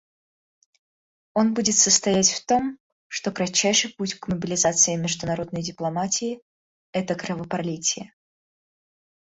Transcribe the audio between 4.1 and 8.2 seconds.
к мобилизации международной дипломатии— это кровопролитие.